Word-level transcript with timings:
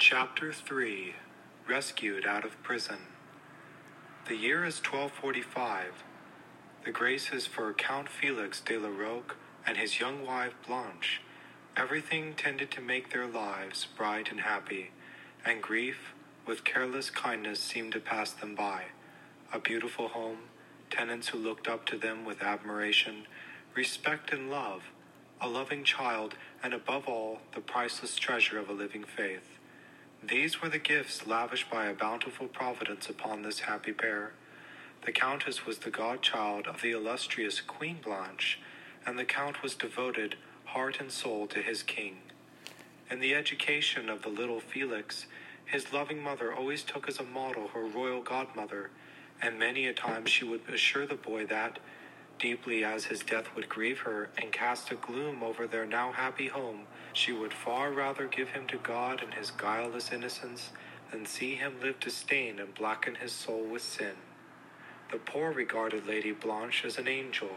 Chapter 0.00 0.52
3 0.52 1.16
Rescued 1.68 2.24
Out 2.24 2.44
of 2.44 2.62
Prison. 2.62 2.98
The 4.28 4.36
year 4.36 4.64
is 4.64 4.78
1245. 4.78 6.04
The 6.84 6.92
grace 6.92 7.32
is 7.32 7.48
for 7.48 7.72
Count 7.72 8.08
Felix 8.08 8.60
de 8.60 8.78
la 8.78 8.90
Roque 8.90 9.34
and 9.66 9.76
his 9.76 9.98
young 9.98 10.24
wife 10.24 10.54
Blanche. 10.64 11.20
Everything 11.76 12.34
tended 12.34 12.70
to 12.70 12.80
make 12.80 13.10
their 13.12 13.26
lives 13.26 13.88
bright 13.96 14.30
and 14.30 14.42
happy, 14.42 14.92
and 15.44 15.60
grief, 15.60 16.14
with 16.46 16.62
careless 16.62 17.10
kindness, 17.10 17.58
seemed 17.58 17.90
to 17.90 18.00
pass 18.00 18.30
them 18.30 18.54
by. 18.54 18.84
A 19.52 19.58
beautiful 19.58 20.06
home, 20.06 20.44
tenants 20.90 21.30
who 21.30 21.38
looked 21.38 21.66
up 21.66 21.84
to 21.86 21.98
them 21.98 22.24
with 22.24 22.40
admiration, 22.40 23.26
respect 23.74 24.32
and 24.32 24.48
love, 24.48 24.84
a 25.40 25.48
loving 25.48 25.82
child, 25.82 26.36
and 26.62 26.72
above 26.72 27.08
all, 27.08 27.40
the 27.52 27.60
priceless 27.60 28.14
treasure 28.14 28.60
of 28.60 28.68
a 28.68 28.72
living 28.72 29.02
faith. 29.02 29.57
These 30.22 30.60
were 30.60 30.68
the 30.68 30.78
gifts 30.78 31.26
lavished 31.26 31.70
by 31.70 31.86
a 31.86 31.94
bountiful 31.94 32.48
providence 32.48 33.08
upon 33.08 33.42
this 33.42 33.60
happy 33.60 33.92
pair. 33.92 34.32
The 35.06 35.12
Countess 35.12 35.64
was 35.64 35.78
the 35.78 35.90
godchild 35.90 36.66
of 36.66 36.82
the 36.82 36.90
illustrious 36.90 37.60
Queen 37.60 37.98
Blanche, 38.04 38.58
and 39.06 39.18
the 39.18 39.24
Count 39.24 39.62
was 39.62 39.76
devoted, 39.76 40.34
heart 40.66 41.00
and 41.00 41.12
soul, 41.12 41.46
to 41.46 41.62
his 41.62 41.84
king. 41.84 42.18
In 43.10 43.20
the 43.20 43.34
education 43.34 44.08
of 44.08 44.22
the 44.22 44.28
little 44.28 44.60
Felix, 44.60 45.26
his 45.64 45.92
loving 45.92 46.22
mother 46.22 46.52
always 46.52 46.82
took 46.82 47.08
as 47.08 47.20
a 47.20 47.24
model 47.24 47.68
her 47.68 47.84
royal 47.84 48.20
godmother, 48.20 48.90
and 49.40 49.58
many 49.58 49.86
a 49.86 49.94
time 49.94 50.26
she 50.26 50.44
would 50.44 50.62
assure 50.68 51.06
the 51.06 51.14
boy 51.14 51.46
that, 51.46 51.78
deeply 52.38 52.84
as 52.84 53.06
his 53.06 53.22
death 53.22 53.54
would 53.54 53.68
grieve 53.68 54.00
her 54.00 54.30
and 54.40 54.52
cast 54.52 54.90
a 54.90 54.94
gloom 54.94 55.42
over 55.42 55.66
their 55.66 55.86
now 55.86 56.12
happy 56.12 56.48
home, 56.48 56.82
she 57.12 57.32
would 57.32 57.52
far 57.52 57.92
rather 57.92 58.26
give 58.26 58.50
him 58.50 58.66
to 58.68 58.78
God 58.78 59.22
and 59.22 59.34
his 59.34 59.50
guileless 59.50 60.12
innocence 60.12 60.70
than 61.10 61.26
see 61.26 61.54
him 61.54 61.74
live 61.82 61.98
to 62.00 62.10
stain 62.10 62.58
and 62.58 62.74
blacken 62.74 63.16
his 63.16 63.32
soul 63.32 63.64
with 63.64 63.82
sin. 63.82 64.14
The 65.10 65.18
poor 65.18 65.52
regarded 65.52 66.06
Lady 66.06 66.32
Blanche 66.32 66.84
as 66.84 66.98
an 66.98 67.08
angel. 67.08 67.50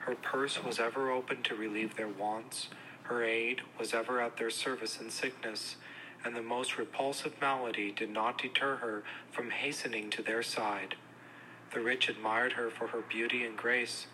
Her 0.00 0.14
purse 0.14 0.62
was 0.62 0.80
ever 0.80 1.10
open 1.10 1.42
to 1.44 1.54
relieve 1.54 1.96
their 1.96 2.08
wants, 2.08 2.68
her 3.04 3.22
aid 3.22 3.62
was 3.78 3.94
ever 3.94 4.20
at 4.20 4.36
their 4.36 4.50
service 4.50 5.00
in 5.00 5.10
sickness, 5.10 5.76
and 6.24 6.34
the 6.34 6.42
most 6.42 6.76
repulsive 6.76 7.40
malady 7.40 7.90
did 7.90 8.10
not 8.10 8.36
deter 8.36 8.76
her 8.76 9.02
from 9.30 9.50
hastening 9.50 10.10
to 10.10 10.22
their 10.22 10.42
side. 10.42 10.96
The 11.72 11.80
rich 11.80 12.08
admired 12.08 12.52
her 12.52 12.70
for 12.70 12.88
her 12.88 13.00
beauty 13.00 13.44
and 13.44 13.56
grace, 13.56 14.06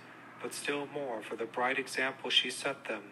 but 0.45 0.53
still 0.53 0.87
more 0.93 1.23
for 1.23 1.37
the 1.37 1.47
bright 1.47 1.79
example 1.79 2.29
she 2.29 2.51
set 2.51 2.85
them. 2.85 3.03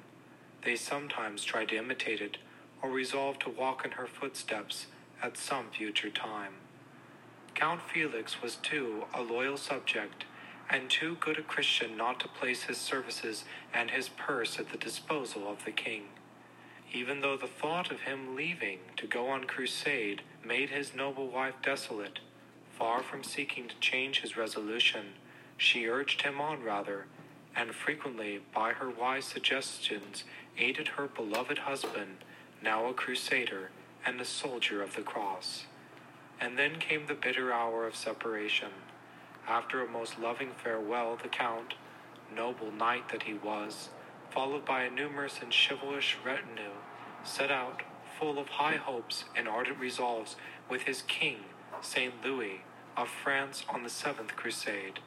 They 0.67 0.77
sometimes 0.77 1.45
tried 1.45 1.71
to 1.71 1.79
imitate 1.79 2.21
it, 2.21 2.37
or 2.83 2.91
resolved 2.91 3.41
to 3.41 3.49
walk 3.49 3.87
in 3.87 3.93
her 3.93 4.07
footsteps 4.07 4.89
at 5.23 5.39
some 5.39 5.71
future 5.71 6.11
time. 6.11 6.53
Count 7.55 7.81
Felix 7.81 8.43
was 8.43 8.57
too 8.57 9.05
a 9.15 9.23
loyal 9.23 9.57
subject, 9.57 10.27
and 10.69 10.91
too 10.91 11.17
good 11.21 11.39
a 11.39 11.43
Christian 11.43 11.97
not 11.97 12.21
to 12.21 12.29
place 12.29 12.65
his 12.65 12.77
services 12.77 13.45
and 13.73 13.91
his 13.91 14.11
purse 14.11 14.59
at 14.59 14.69
the 14.69 14.77
disposal 14.77 15.49
of 15.49 15.65
the 15.65 15.73
king. 15.73 16.09
Even 16.93 17.23
though 17.23 17.39
the 17.39 17.47
thought 17.47 17.91
of 17.91 18.01
him 18.01 18.37
leaving 18.37 18.81
to 18.99 19.07
go 19.07 19.29
on 19.29 19.45
crusade 19.45 20.21
made 20.45 20.69
his 20.69 20.95
noble 20.95 21.29
wife 21.29 21.55
desolate, 21.63 22.19
far 22.79 23.03
from 23.03 23.25
seeking 23.25 23.69
to 23.69 23.81
change 23.81 24.21
his 24.21 24.37
resolution, 24.37 25.15
she 25.57 25.87
urged 25.87 26.23
him 26.23 26.39
on 26.39 26.63
rather, 26.63 27.07
and 27.55 27.75
frequently, 27.75 28.41
by 28.55 28.73
her 28.73 28.89
wise 28.91 29.25
suggestions, 29.25 30.25
aided 30.59 30.89
her 30.89 31.07
beloved 31.07 31.59
husband, 31.59 32.19
now 32.63 32.87
a 32.87 32.95
crusader 32.95 33.71
and 34.05 34.21
a 34.21 34.25
soldier 34.25 34.83
of 34.83 34.97
the 34.97 35.03
cross. 35.03 35.65
And 36.41 36.59
then 36.59 36.79
came 36.79 37.07
the 37.07 37.15
bitter 37.15 37.53
hour 37.53 37.87
of 37.87 37.95
separation. 37.95 38.71
After 39.47 39.85
a 39.85 39.89
most 39.89 40.19
loving 40.19 40.51
farewell, 40.63 41.19
the 41.21 41.29
Count, 41.29 41.75
noble 42.35 42.73
knight 42.73 43.11
that 43.11 43.25
he 43.25 43.35
was, 43.35 43.91
followed 44.31 44.65
by 44.65 44.85
a 44.85 44.91
numerous 44.91 45.41
and 45.43 45.53
chivalrous 45.53 46.15
retinue, 46.25 46.79
set 47.25 47.51
out, 47.51 47.83
full 48.19 48.39
of 48.39 48.49
high 48.49 48.77
hopes 48.77 49.25
and 49.37 49.49
ardent 49.49 49.79
resolves, 49.79 50.37
with 50.69 50.83
his 50.83 51.03
king, 51.03 51.39
Saint 51.81 52.15
Louis, 52.25 52.63
of 52.97 53.09
France 53.09 53.65
on 53.69 53.83
the 53.83 53.91
seventh 53.91 54.37
crusade. 54.37 55.01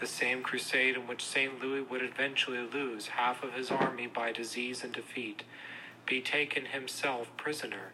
The 0.00 0.06
same 0.06 0.42
crusade 0.42 0.96
in 0.96 1.06
which 1.06 1.24
Saint 1.24 1.62
Louis 1.62 1.82
would 1.82 2.02
eventually 2.02 2.58
lose 2.58 3.08
half 3.08 3.42
of 3.42 3.54
his 3.54 3.70
army 3.70 4.06
by 4.06 4.32
disease 4.32 4.82
and 4.82 4.92
defeat, 4.92 5.44
be 6.06 6.20
taken 6.20 6.66
himself 6.66 7.28
prisoner, 7.36 7.92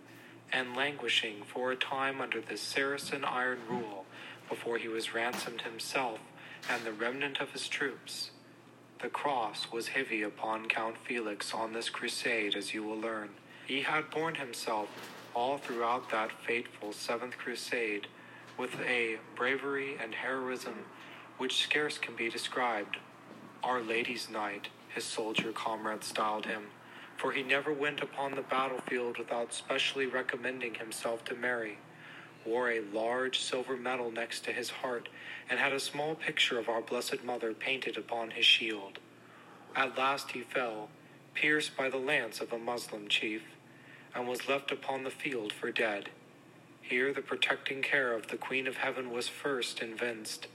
and 0.53 0.75
languishing 0.75 1.43
for 1.47 1.71
a 1.71 1.77
time 1.77 2.21
under 2.21 2.41
the 2.41 2.57
Saracen 2.57 3.25
iron 3.25 3.59
rule 3.69 4.07
before 4.49 4.79
he 4.79 4.89
was 4.89 5.15
ransomed 5.15 5.63
himself 5.63 6.21
and 6.71 6.85
the 6.85 6.93
remnant 6.93 7.41
of 7.41 7.53
his 7.53 7.69
troops. 7.69 8.31
The 9.01 9.09
cross 9.09 9.71
was 9.71 9.89
heavy 9.89 10.23
upon 10.23 10.67
Count 10.67 10.97
Felix 11.07 11.55
on 11.55 11.73
this 11.73 11.89
crusade, 11.89 12.57
as 12.57 12.75
you 12.75 12.83
will 12.83 12.99
learn. 12.99 13.31
He 13.67 13.83
had 13.83 14.11
borne 14.11 14.37
himself 14.37 14.89
all 15.35 15.59
throughout 15.59 16.11
that 16.11 16.33
fateful 16.33 16.93
Seventh 16.93 17.39
Crusade 17.39 18.09
with 18.57 18.75
a 18.81 19.19
bravery 19.37 19.97
and 20.03 20.15
heroism 20.15 20.75
which 21.39 21.63
scarce 21.63 21.99
can 21.99 22.15
be 22.15 22.29
described. 22.29 22.99
Our 23.63 23.81
Lady's 23.81 24.29
Knight, 24.29 24.69
his 24.89 25.05
soldier 25.05 25.53
comrades 25.53 26.09
styled 26.09 26.47
him, 26.47 26.65
for 27.17 27.33
he 27.33 27.43
never 27.43 27.73
went 27.73 28.01
upon 28.01 28.35
the 28.35 28.43
battlefield 28.43 29.19
without 29.19 29.53
specially 29.53 30.07
recommending 30.07 30.75
himself 30.75 31.25
to 31.25 31.35
Mary, 31.35 31.79
wore 32.45 32.71
a 32.71 32.81
large 32.93 33.41
silver 33.41 33.77
medal 33.77 34.11
next 34.11 34.45
to 34.45 34.53
his 34.53 34.71
heart, 34.71 35.09
and 35.49 35.59
had 35.59 35.73
a 35.73 35.81
small 35.81 36.15
picture 36.15 36.59
of 36.59 36.69
our 36.69 36.81
Blessed 36.81 37.25
Mother 37.25 37.53
painted 37.53 37.97
upon 37.97 38.31
his 38.31 38.45
shield. 38.45 38.99
At 39.75 39.99
last 39.99 40.33
he 40.33 40.41
fell, 40.41 40.89
pierced 41.35 41.77
by 41.77 41.89
the 41.89 41.99
lance 41.99 42.41
of 42.41 42.53
a 42.53 42.59
Moslem 42.59 43.09
chief, 43.09 43.43
and 44.15 44.27
was 44.27 44.49
left 44.49 44.73
upon 44.73 45.05
the 45.05 45.11
field 45.11 45.53
for 45.53 45.71
dead. 45.71 46.11
Here 46.81 47.13
the 47.13 47.21
protecting 47.21 47.83
care 47.83 48.15
of 48.15 48.29
the 48.29 48.37
Queen 48.37 48.67
of 48.67 48.79
Heaven 48.79 49.11
was 49.11 49.29
first 49.29 49.83
evinced, 49.83 50.47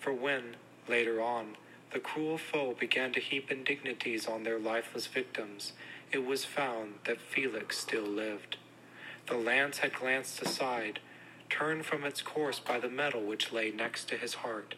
for 0.00 0.12
when, 0.12 0.56
later 0.88 1.20
on, 1.20 1.56
the 1.92 2.00
cruel 2.00 2.38
foe 2.38 2.74
began 2.78 3.12
to 3.12 3.20
heap 3.20 3.50
indignities 3.50 4.26
on 4.26 4.42
their 4.42 4.58
lifeless 4.58 5.06
victims, 5.06 5.72
it 6.10 6.24
was 6.24 6.44
found 6.44 6.94
that 7.04 7.20
Felix 7.20 7.78
still 7.78 8.04
lived. 8.04 8.56
The 9.26 9.36
lance 9.36 9.78
had 9.78 9.94
glanced 9.94 10.42
aside, 10.42 11.00
turned 11.48 11.84
from 11.84 12.04
its 12.04 12.22
course 12.22 12.58
by 12.58 12.80
the 12.80 12.88
metal 12.88 13.22
which 13.22 13.52
lay 13.52 13.70
next 13.70 14.08
to 14.08 14.16
his 14.16 14.34
heart, 14.34 14.74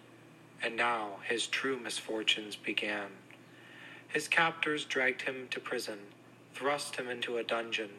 and 0.62 0.76
now 0.76 1.16
his 1.26 1.46
true 1.46 1.78
misfortunes 1.78 2.56
began. 2.56 3.08
His 4.08 4.28
captors 4.28 4.84
dragged 4.84 5.22
him 5.22 5.48
to 5.50 5.60
prison, 5.60 5.98
thrust 6.54 6.96
him 6.96 7.08
into 7.08 7.38
a 7.38 7.44
dungeon, 7.44 7.90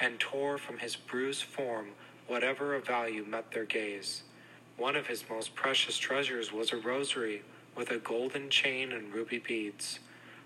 and 0.00 0.20
tore 0.20 0.58
from 0.58 0.78
his 0.78 0.96
bruised 0.96 1.42
form 1.42 1.88
whatever 2.26 2.74
of 2.74 2.86
value 2.86 3.24
met 3.24 3.50
their 3.50 3.64
gaze. 3.64 4.22
One 4.78 4.94
of 4.94 5.08
his 5.08 5.28
most 5.28 5.56
precious 5.56 5.98
treasures 5.98 6.52
was 6.52 6.70
a 6.70 6.76
rosary 6.76 7.42
with 7.74 7.90
a 7.90 7.98
golden 7.98 8.48
chain 8.48 8.92
and 8.92 9.12
ruby 9.12 9.38
beads. 9.38 9.98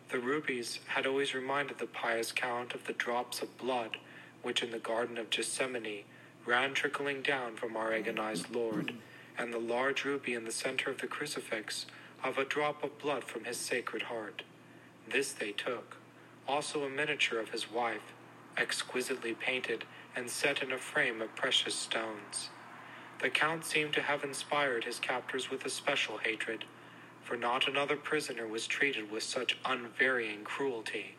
The 0.08 0.18
rubies 0.18 0.80
had 0.86 1.06
always 1.06 1.34
reminded 1.34 1.78
the 1.78 1.86
pious 1.86 2.32
count 2.32 2.74
of 2.74 2.86
the 2.86 2.94
drops 2.94 3.42
of 3.42 3.58
blood 3.58 3.98
which 4.40 4.62
in 4.62 4.70
the 4.70 4.78
Garden 4.78 5.18
of 5.18 5.28
Gethsemane 5.28 6.04
ran 6.46 6.72
trickling 6.72 7.20
down 7.20 7.56
from 7.56 7.76
our 7.76 7.92
agonized 7.92 8.50
Lord, 8.50 8.94
and 9.36 9.52
the 9.52 9.58
large 9.58 10.02
ruby 10.02 10.32
in 10.32 10.44
the 10.44 10.50
center 10.50 10.90
of 10.90 11.02
the 11.02 11.06
crucifix 11.06 11.84
of 12.24 12.38
a 12.38 12.44
drop 12.46 12.82
of 12.82 12.98
blood 12.98 13.24
from 13.24 13.44
his 13.44 13.58
sacred 13.58 14.02
heart. 14.02 14.42
This 15.06 15.32
they 15.32 15.52
took, 15.52 15.98
also 16.48 16.84
a 16.84 16.88
miniature 16.88 17.38
of 17.38 17.50
his 17.50 17.70
wife, 17.70 18.14
exquisitely 18.56 19.34
painted 19.34 19.84
and 20.16 20.30
set 20.30 20.62
in 20.62 20.72
a 20.72 20.78
frame 20.78 21.20
of 21.20 21.36
precious 21.36 21.74
stones. 21.74 22.48
The 23.22 23.30
Count 23.30 23.64
seemed 23.64 23.92
to 23.92 24.02
have 24.02 24.24
inspired 24.24 24.82
his 24.82 24.98
captors 24.98 25.48
with 25.48 25.64
a 25.64 25.70
special 25.70 26.18
hatred, 26.18 26.64
for 27.22 27.36
not 27.36 27.68
another 27.68 27.94
prisoner 27.94 28.48
was 28.48 28.66
treated 28.66 29.12
with 29.12 29.22
such 29.22 29.56
unvarying 29.64 30.42
cruelty. 30.42 31.14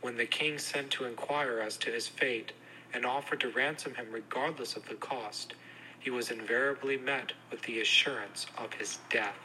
When 0.00 0.16
the 0.16 0.24
king 0.24 0.58
sent 0.58 0.90
to 0.92 1.04
inquire 1.04 1.60
as 1.60 1.76
to 1.78 1.90
his 1.90 2.08
fate 2.08 2.52
and 2.94 3.04
offered 3.04 3.40
to 3.40 3.50
ransom 3.50 3.96
him 3.96 4.06
regardless 4.10 4.76
of 4.76 4.88
the 4.88 4.94
cost, 4.94 5.52
he 5.98 6.08
was 6.08 6.30
invariably 6.30 6.96
met 6.96 7.34
with 7.50 7.60
the 7.64 7.82
assurance 7.82 8.46
of 8.56 8.72
his 8.72 8.98
death, 9.10 9.36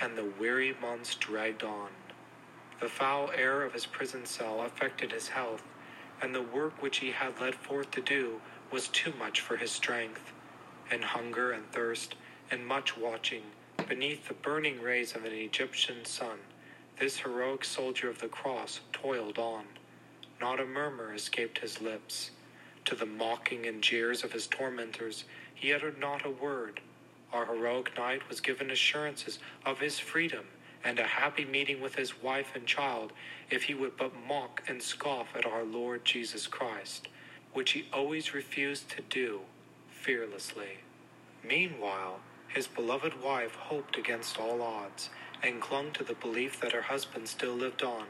and 0.00 0.16
the 0.16 0.32
weary 0.38 0.76
months 0.80 1.16
dragged 1.16 1.64
on. 1.64 1.88
The 2.78 2.88
foul 2.88 3.32
air 3.32 3.64
of 3.64 3.72
his 3.72 3.86
prison 3.86 4.24
cell 4.24 4.62
affected 4.62 5.10
his 5.10 5.26
health, 5.26 5.64
and 6.22 6.32
the 6.32 6.42
work 6.42 6.80
which 6.80 6.98
he 6.98 7.10
had 7.10 7.40
led 7.40 7.56
forth 7.56 7.90
to 7.90 8.00
do 8.00 8.40
was 8.70 8.86
too 8.86 9.12
much 9.18 9.40
for 9.40 9.56
his 9.56 9.72
strength 9.72 10.32
and 10.90 11.04
hunger 11.04 11.52
and 11.52 11.70
thirst 11.72 12.14
and 12.50 12.66
much 12.66 12.96
watching 12.96 13.42
beneath 13.88 14.28
the 14.28 14.34
burning 14.34 14.80
rays 14.80 15.14
of 15.14 15.24
an 15.24 15.32
Egyptian 15.32 16.04
sun, 16.04 16.38
this 16.98 17.18
heroic 17.18 17.64
soldier 17.64 18.08
of 18.08 18.20
the 18.20 18.28
cross 18.28 18.80
toiled 18.92 19.38
on. 19.38 19.64
Not 20.40 20.60
a 20.60 20.66
murmur 20.66 21.14
escaped 21.14 21.58
his 21.58 21.80
lips. 21.80 22.30
To 22.86 22.94
the 22.94 23.06
mocking 23.06 23.66
and 23.66 23.82
jeers 23.82 24.24
of 24.24 24.32
his 24.32 24.46
tormentors, 24.46 25.24
he 25.54 25.72
uttered 25.72 25.98
not 25.98 26.24
a 26.24 26.30
word. 26.30 26.80
Our 27.32 27.46
heroic 27.46 27.96
knight 27.96 28.28
was 28.28 28.40
given 28.40 28.70
assurances 28.70 29.38
of 29.64 29.80
his 29.80 29.98
freedom 29.98 30.44
and 30.82 30.98
a 30.98 31.04
happy 31.04 31.44
meeting 31.44 31.80
with 31.80 31.94
his 31.94 32.22
wife 32.22 32.52
and 32.54 32.66
child 32.66 33.12
if 33.50 33.64
he 33.64 33.74
would 33.74 33.96
but 33.96 34.12
mock 34.26 34.62
and 34.66 34.82
scoff 34.82 35.28
at 35.36 35.46
our 35.46 35.62
Lord 35.62 36.04
Jesus 36.04 36.46
Christ, 36.46 37.08
which 37.52 37.72
he 37.72 37.86
always 37.92 38.34
refused 38.34 38.88
to 38.90 39.02
do 39.02 39.40
fearlessly. 40.00 40.78
Meanwhile, 41.44 42.20
his 42.48 42.66
beloved 42.66 43.22
wife 43.22 43.54
hoped 43.54 43.96
against 43.96 44.38
all 44.38 44.62
odds 44.62 45.10
and 45.42 45.60
clung 45.60 45.92
to 45.92 46.04
the 46.04 46.14
belief 46.14 46.60
that 46.60 46.72
her 46.72 46.82
husband 46.82 47.28
still 47.28 47.54
lived 47.54 47.82
on. 47.82 48.06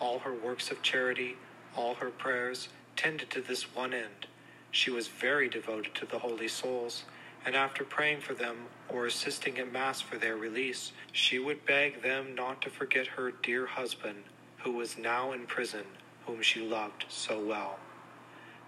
All 0.00 0.20
her 0.20 0.34
works 0.34 0.70
of 0.70 0.82
charity, 0.82 1.36
all 1.76 1.94
her 1.94 2.10
prayers, 2.10 2.68
tended 2.96 3.30
to 3.30 3.40
this 3.40 3.74
one 3.74 3.94
end. 3.94 4.26
She 4.70 4.90
was 4.90 5.08
very 5.08 5.48
devoted 5.48 5.94
to 5.96 6.06
the 6.06 6.18
holy 6.18 6.48
souls, 6.48 7.04
and 7.44 7.54
after 7.54 7.84
praying 7.84 8.20
for 8.20 8.34
them 8.34 8.66
or 8.88 9.06
assisting 9.06 9.58
at 9.58 9.72
Mass 9.72 10.00
for 10.00 10.18
their 10.18 10.36
release, 10.36 10.92
she 11.12 11.38
would 11.38 11.64
beg 11.64 12.02
them 12.02 12.34
not 12.34 12.60
to 12.62 12.70
forget 12.70 13.06
her 13.06 13.30
dear 13.30 13.66
husband, 13.66 14.24
who 14.58 14.72
was 14.72 14.98
now 14.98 15.32
in 15.32 15.46
prison, 15.46 15.84
whom 16.26 16.42
she 16.42 16.60
loved 16.60 17.06
so 17.08 17.38
well. 17.40 17.78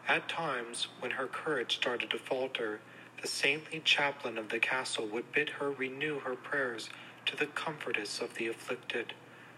At 0.09 0.29
times, 0.29 0.89
when 1.01 1.13
her 1.13 1.27
courage 1.27 1.77
started 1.77 2.11
to 2.11 2.19
falter, 2.19 2.81
the 3.21 3.29
saintly 3.29 3.81
chaplain 3.81 4.37
of 4.37 4.49
the 4.49 4.59
castle 4.59 5.07
would 5.07 5.31
bid 5.33 5.49
her 5.51 5.71
renew 5.71 6.19
her 6.21 6.35
prayers 6.35 6.91
to 7.27 7.37
the 7.37 7.47
comfortress 7.47 8.21
of 8.21 8.35
the 8.35 8.49
afflicted, 8.49 9.15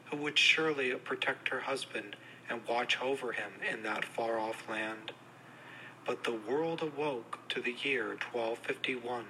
who 0.07 0.19
would 0.19 0.39
surely 0.39 0.95
protect 0.97 1.49
her 1.49 1.61
husband 1.61 2.17
and 2.49 2.67
watch 2.69 3.01
over 3.01 3.33
him 3.33 3.53
in 3.69 3.83
that 3.85 4.05
far 4.05 4.39
off 4.39 4.69
land. 4.69 5.13
But 6.05 6.25
the 6.25 6.35
world 6.35 6.83
awoke 6.83 7.39
to 7.49 7.63
the 7.63 7.75
year 7.83 8.09
1251, 8.31 9.25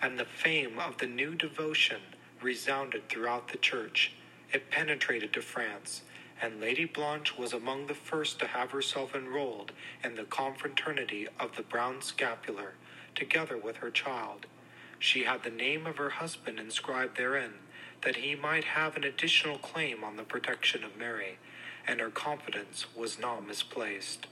and 0.00 0.18
the 0.18 0.24
fame 0.24 0.78
of 0.78 0.96
the 0.96 1.06
new 1.06 1.34
devotion 1.34 2.00
resounded 2.40 3.08
throughout 3.08 3.48
the 3.48 3.58
church. 3.58 4.12
It 4.50 4.70
penetrated 4.70 5.32
to 5.34 5.42
France, 5.42 6.02
and 6.44 6.60
Lady 6.60 6.84
Blanche 6.84 7.38
was 7.38 7.54
among 7.54 7.86
the 7.86 7.94
first 7.94 8.38
to 8.38 8.46
have 8.46 8.70
herself 8.70 9.14
enrolled 9.14 9.72
in 10.04 10.14
the 10.14 10.24
confraternity 10.24 11.26
of 11.40 11.56
the 11.56 11.62
Brown 11.62 12.02
Scapular, 12.02 12.74
together 13.14 13.56
with 13.56 13.76
her 13.76 13.90
child. 13.90 14.44
She 14.98 15.24
had 15.24 15.42
the 15.42 15.48
name 15.48 15.86
of 15.86 15.96
her 15.96 16.10
husband 16.10 16.60
inscribed 16.60 17.16
therein, 17.16 17.54
that 18.02 18.16
he 18.16 18.34
might 18.34 18.64
have 18.64 18.94
an 18.94 19.04
additional 19.04 19.56
claim 19.56 20.04
on 20.04 20.16
the 20.16 20.22
protection 20.22 20.84
of 20.84 20.98
Mary, 20.98 21.38
and 21.88 21.98
her 21.98 22.10
confidence 22.10 22.94
was 22.94 23.18
not 23.18 23.46
misplaced. 23.46 24.26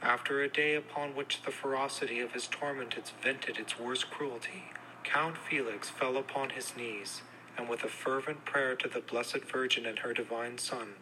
After 0.00 0.40
a 0.40 0.48
day 0.48 0.74
upon 0.74 1.14
which 1.14 1.42
the 1.42 1.52
ferocity 1.52 2.20
of 2.20 2.32
his 2.32 2.46
tormentors 2.46 3.12
vented 3.22 3.58
its 3.58 3.78
worst 3.78 4.10
cruelty, 4.10 4.72
Count 5.04 5.36
Felix 5.36 5.90
fell 5.90 6.16
upon 6.16 6.50
his 6.50 6.74
knees, 6.74 7.20
and 7.58 7.68
with 7.68 7.84
a 7.84 7.88
fervent 7.88 8.46
prayer 8.46 8.74
to 8.76 8.88
the 8.88 9.00
Blessed 9.00 9.44
Virgin 9.44 9.84
and 9.84 9.98
her 9.98 10.14
divine 10.14 10.56
Son, 10.56 10.94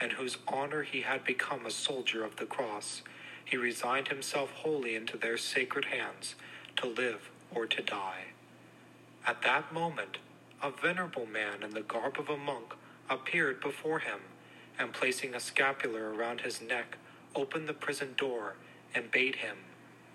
in 0.00 0.10
whose 0.10 0.38
honor 0.46 0.82
he 0.82 1.02
had 1.02 1.24
become 1.24 1.66
a 1.66 1.70
soldier 1.70 2.24
of 2.24 2.36
the 2.36 2.46
cross, 2.46 3.02
he 3.44 3.56
resigned 3.56 4.08
himself 4.08 4.50
wholly 4.52 4.94
into 4.94 5.16
their 5.16 5.36
sacred 5.36 5.86
hands, 5.86 6.34
to 6.76 6.86
live 6.86 7.30
or 7.50 7.66
to 7.66 7.82
die. 7.82 8.24
At 9.26 9.42
that 9.42 9.72
moment, 9.72 10.18
a 10.62 10.70
venerable 10.70 11.26
man 11.26 11.62
in 11.62 11.70
the 11.70 11.80
garb 11.80 12.18
of 12.18 12.28
a 12.28 12.36
monk 12.36 12.74
appeared 13.10 13.60
before 13.60 13.98
him, 14.00 14.20
and 14.78 14.92
placing 14.92 15.34
a 15.34 15.40
scapular 15.40 16.12
around 16.12 16.42
his 16.42 16.60
neck, 16.60 16.98
opened 17.34 17.68
the 17.68 17.74
prison 17.74 18.14
door 18.16 18.54
and 18.94 19.10
bade 19.10 19.36
him 19.36 19.56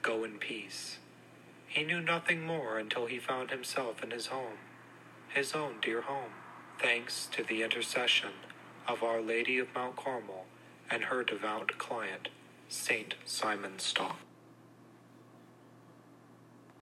go 0.02 0.24
in 0.24 0.38
peace. 0.38 0.98
He 1.68 1.84
knew 1.84 2.02
nothing 2.02 2.46
more 2.46 2.78
until 2.78 3.08
he 3.08 3.20
found 3.20 3.50
himself 3.50 4.04
in 4.04 4.12
his 4.12 4.28
home, 4.28 4.58
his 5.34 5.54
own 5.54 5.76
dear 5.82 6.02
home, 6.02 6.32
thanks 6.80 7.28
to 7.32 7.44
the 7.44 7.64
intercession 7.64 8.32
of 8.88 9.04
Our 9.04 9.22
Lady 9.22 9.60
of 9.60 9.74
Mount 9.74 9.96
Carmel 9.96 10.46
and 10.90 11.04
her 11.06 11.24
devout 11.24 11.78
client, 11.78 12.30
Saint 12.70 13.16
Simon 13.26 13.80
Stock. 13.80 14.18